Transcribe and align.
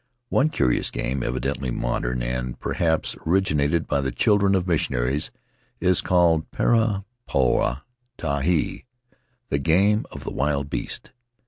One 0.29 0.49
curious 0.49 0.89
game, 0.89 1.21
evidently 1.21 1.69
modern, 1.69 2.23
and 2.23 2.59
perhaps 2.59 3.15
originated 3.27 3.85
by 3.85 4.01
the 4.01 4.11
children 4.11 4.55
of 4.55 4.65
missionaries, 4.65 5.29
is 5.79 6.01
called 6.01 6.49
Pere 6.49 7.03
Puaa 7.29 7.83
Taehae 8.17 8.85
(the 9.49 9.59
Game 9.59 10.07
of 10.11 10.23
the 10.23 10.31
Wild 10.33 10.71
Beast). 10.71 11.11